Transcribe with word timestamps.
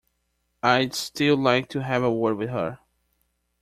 I'd 0.63 0.95
still 0.95 1.37
like 1.37 1.69
to 1.69 1.83
have 1.83 2.01
a 2.01 2.11
word 2.11 2.35
with 2.35 2.49
her. 2.49 2.79